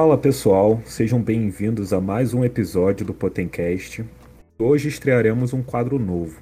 [0.00, 4.04] Fala pessoal, sejam bem-vindos a mais um episódio do Potencast.
[4.56, 6.40] Hoje estrearemos um quadro novo.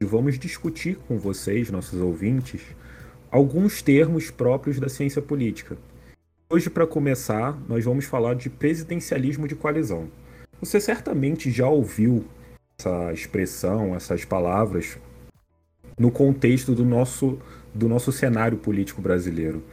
[0.00, 2.62] E vamos discutir com vocês, nossos ouvintes,
[3.32, 5.76] alguns termos próprios da ciência política.
[6.48, 10.06] Hoje, para começar, nós vamos falar de presidencialismo de coalizão.
[10.60, 12.24] Você certamente já ouviu
[12.78, 14.96] essa expressão, essas palavras,
[15.98, 17.40] no contexto do nosso,
[17.74, 19.64] do nosso cenário político brasileiro.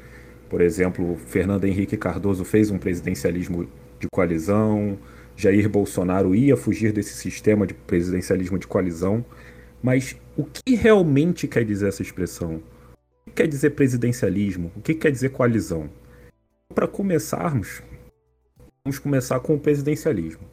[0.49, 3.67] Por exemplo, Fernando Henrique Cardoso fez um presidencialismo
[3.99, 4.97] de coalizão,
[5.35, 9.23] Jair Bolsonaro ia fugir desse sistema de presidencialismo de coalizão.
[9.83, 12.61] Mas o que realmente quer dizer essa expressão?
[13.25, 14.71] O que quer dizer presidencialismo?
[14.75, 15.89] O que quer dizer coalizão?
[16.73, 17.83] Para começarmos,
[18.83, 20.43] vamos começar com o presidencialismo.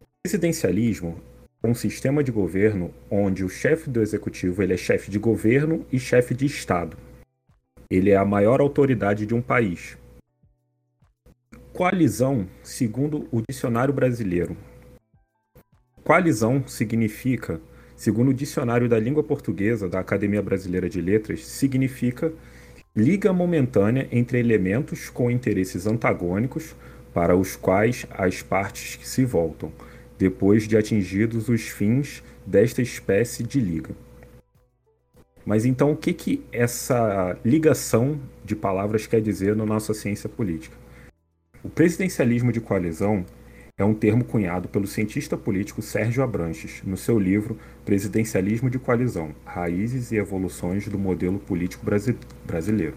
[0.00, 1.20] O presidencialismo
[1.62, 5.84] é um sistema de governo onde o chefe do executivo ele é chefe de governo
[5.90, 6.96] e chefe de Estado.
[7.90, 9.98] Ele é a maior autoridade de um país.
[11.72, 14.56] Coalizão, segundo o dicionário brasileiro.
[16.04, 17.60] Coalizão significa,
[17.96, 22.32] segundo o dicionário da língua portuguesa da Academia Brasileira de Letras, significa
[22.94, 26.76] liga momentânea entre elementos com interesses antagônicos
[27.12, 29.72] para os quais as partes se voltam,
[30.16, 33.90] depois de atingidos os fins desta espécie de liga.
[35.44, 40.76] Mas então o que, que essa ligação de palavras quer dizer na nossa ciência política?
[41.62, 43.24] O presidencialismo de coalizão
[43.76, 49.34] é um termo cunhado pelo cientista político Sérgio Abranches no seu livro Presidencialismo de Coalizão:
[49.44, 51.84] Raízes e Evoluções do Modelo Político
[52.44, 52.94] Brasileiro.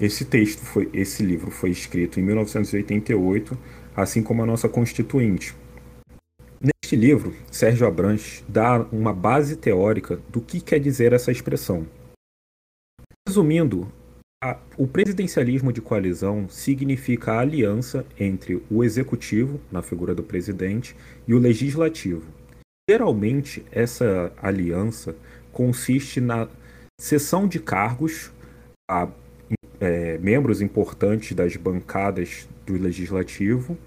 [0.00, 3.56] Esse texto foi, esse livro foi escrito em 1988,
[3.94, 5.54] assim como a nossa Constituinte,
[6.92, 11.86] Neste livro, Sérgio Abranches dá uma base teórica do que quer dizer essa expressão.
[13.26, 13.90] Resumindo,
[14.44, 20.94] a, o presidencialismo de coalizão significa a aliança entre o executivo, na figura do presidente,
[21.26, 22.26] e o legislativo.
[22.86, 25.16] Geralmente, essa aliança
[25.50, 26.46] consiste na
[27.00, 28.30] cessão de cargos
[28.90, 29.08] a
[29.80, 33.78] é, membros importantes das bancadas do legislativo,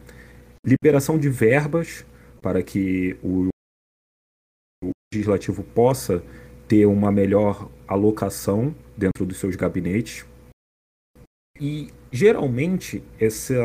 [0.66, 2.04] liberação de verbas
[2.46, 3.48] para que o,
[4.84, 6.24] o legislativo possa
[6.68, 10.28] ter uma melhor alocação dentro dos seus gabinetes.
[11.60, 13.56] E geralmente essa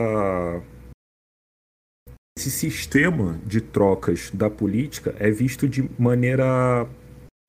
[2.38, 6.88] esse sistema de trocas da política é visto de maneira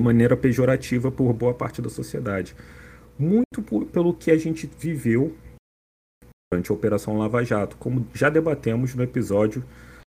[0.04, 2.54] maneira pejorativa por boa parte da sociedade.
[3.18, 5.34] Muito por, pelo que a gente viveu
[6.52, 9.64] durante a Operação Lava Jato, como já debatemos no episódio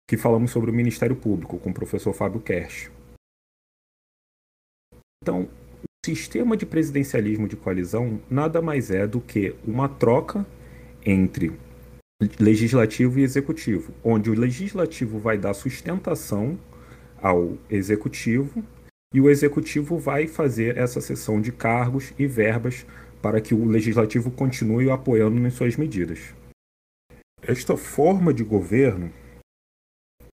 [0.09, 2.91] que falamos sobre o Ministério Público com o professor Fábio Kersh.
[5.23, 10.47] Então, o sistema de presidencialismo de coalizão nada mais é do que uma troca
[11.05, 11.53] entre
[12.41, 16.59] legislativo e executivo, onde o legislativo vai dar sustentação
[17.21, 18.65] ao executivo
[19.13, 22.87] e o executivo vai fazer essa cessão de cargos e verbas
[23.21, 26.35] para que o legislativo continue apoiando nas suas medidas.
[27.43, 29.13] Esta forma de governo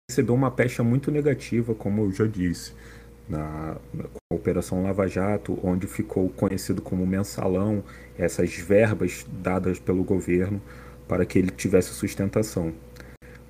[0.09, 2.73] recebeu uma pecha muito negativa, como eu já disse,
[3.29, 7.83] na, na Operação Lava Jato, onde ficou conhecido como mensalão,
[8.17, 10.59] essas verbas dadas pelo governo
[11.07, 12.73] para que ele tivesse sustentação.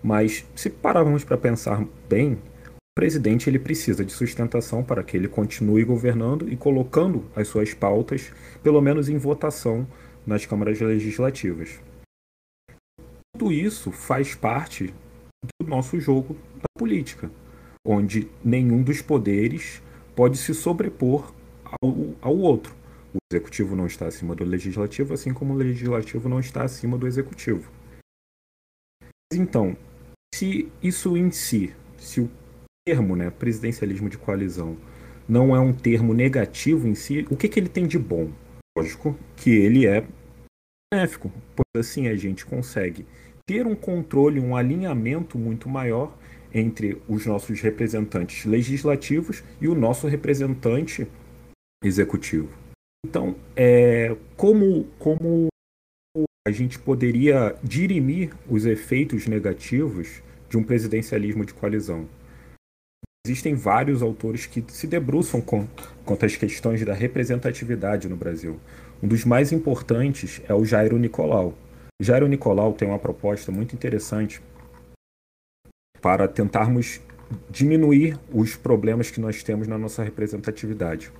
[0.03, 5.29] Mas se pararmos para pensar bem, o presidente ele precisa de sustentação para que ele
[5.29, 9.87] continue governando e colocando as suas pautas, pelo menos em votação,
[10.27, 11.79] nas câmaras legislativas.
[13.33, 14.93] Tudo isso faz parte
[15.61, 17.31] do nosso jogo da política,
[17.85, 19.81] onde nenhum dos poderes
[20.15, 21.33] pode se sobrepor
[21.63, 22.75] ao, ao outro.
[23.13, 27.07] O executivo não está acima do legislativo, assim como o legislativo não está acima do
[27.07, 27.71] executivo.
[29.33, 29.75] Então,
[30.33, 32.29] se isso em si, se o
[32.87, 34.77] termo né, presidencialismo de coalizão
[35.27, 38.31] não é um termo negativo em si, o que, que ele tem de bom?
[38.77, 40.05] Lógico que ele é
[40.91, 43.05] benéfico, pois assim a gente consegue
[43.45, 46.17] ter um controle, um alinhamento muito maior
[46.53, 51.07] entre os nossos representantes legislativos e o nosso representante
[51.83, 52.49] executivo.
[53.05, 55.47] Então, é, como, como
[56.47, 62.07] a gente poderia dirimir os efeitos negativos de um presidencialismo de coalizão?
[63.25, 65.67] Existem vários autores que se debruçam com,
[66.05, 68.59] quanto às questões da representatividade no Brasil.
[69.01, 71.55] Um dos mais importantes é o Jairo Nicolau,
[72.01, 74.41] Jairo Nicolau tem uma proposta muito interessante
[76.01, 77.01] para tentarmos
[77.49, 81.11] diminuir os problemas que nós temos na nossa representatividade.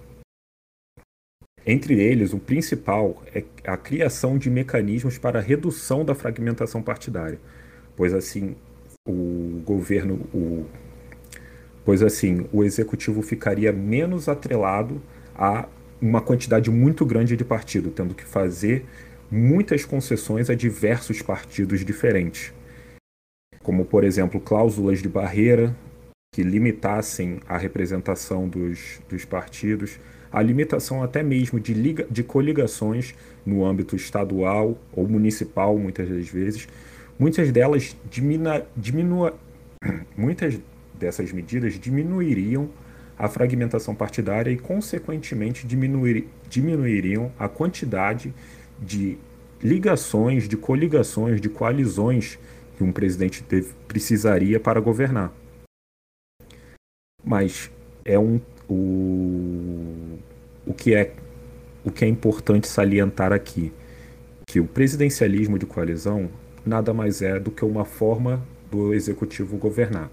[1.66, 7.40] Entre eles, o principal é a criação de mecanismos para redução da fragmentação partidária,
[7.96, 8.56] pois assim
[9.08, 10.66] o governo, o,
[11.86, 15.02] pois assim o executivo ficaria menos atrelado
[15.36, 15.68] a
[16.02, 18.86] uma quantidade muito grande de partido, tendo que fazer
[19.30, 22.54] muitas concessões a diversos partidos diferentes,
[23.70, 25.76] como por exemplo cláusulas de barreira
[26.34, 30.00] que limitassem a representação dos, dos partidos
[30.32, 33.14] a limitação até mesmo de, liga, de coligações
[33.46, 36.68] no âmbito estadual ou municipal, muitas das vezes.
[37.20, 39.38] Muitas delas dimina, diminua,
[40.18, 40.60] muitas
[41.00, 42.70] dessas medidas diminuiriam
[43.20, 48.34] a fragmentação partidária e, consequentemente, diminuir, diminuiriam a quantidade
[48.80, 49.16] de
[49.62, 52.40] ligações, de coligações, de coalizões
[52.80, 53.46] que um presidente
[53.90, 55.34] precisaria para governar.
[57.22, 57.70] Mas
[58.06, 58.40] é um
[58.70, 60.18] o,
[60.66, 61.14] o, que é,
[61.84, 63.74] o que é importante salientar aqui,
[64.48, 66.30] que o presidencialismo de coalizão
[66.66, 68.42] nada mais é do que uma forma
[68.72, 70.10] do executivo governar.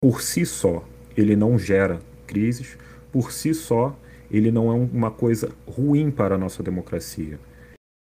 [0.00, 2.78] Por si só, ele não gera crises,
[3.12, 3.94] por si só,
[4.30, 7.38] ele não é uma coisa ruim para a nossa democracia.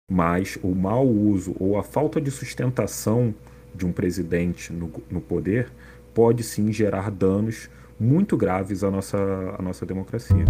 [0.09, 3.35] Mas o mau uso ou a falta de sustentação
[3.75, 5.73] de um presidente no, no poder
[6.15, 7.69] pode sim gerar danos
[7.99, 9.19] muito graves à nossa,
[9.59, 10.45] à nossa democracia.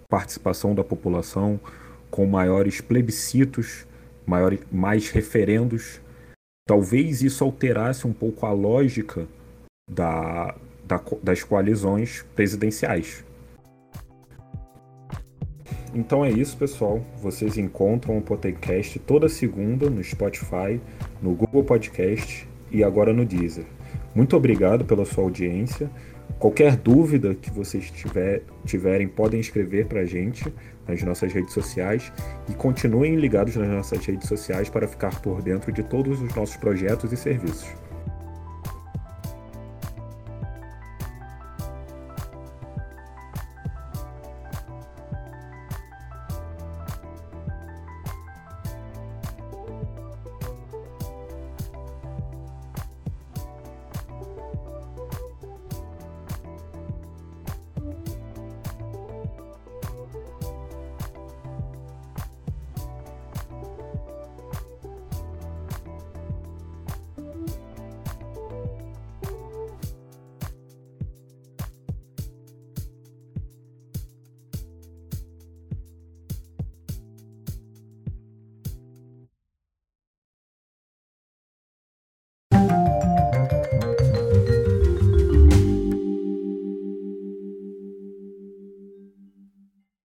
[0.07, 1.59] participação da população,
[2.11, 3.87] com maiores plebiscitos,
[4.25, 5.99] maiores, mais referendos.
[6.67, 9.27] Talvez isso alterasse um pouco a lógica
[9.89, 13.23] da, da, das coalizões presidenciais.
[15.93, 17.01] Então é isso, pessoal.
[17.21, 20.79] Vocês encontram o podcast toda segunda no Spotify,
[21.21, 23.65] no Google Podcast e agora no Deezer.
[24.13, 25.89] Muito obrigado pela sua audiência.
[26.37, 30.53] Qualquer dúvida que vocês tiver, tiverem, podem escrever para a gente
[30.87, 32.13] nas nossas redes sociais
[32.47, 36.55] e continuem ligados nas nossas redes sociais para ficar por dentro de todos os nossos
[36.55, 37.88] projetos e serviços.